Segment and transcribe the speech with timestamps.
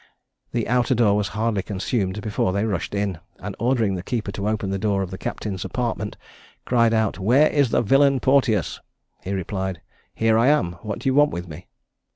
[0.51, 4.49] The outer door was hardly consumed before they rushed in, and ordering the keeper to
[4.49, 6.17] open the door of the captain's apartment,
[6.65, 8.79] cried out, "Where is the villain Porteous?"
[9.23, 9.79] He replied,
[10.15, 11.67] "Here I am; what do you want with me?"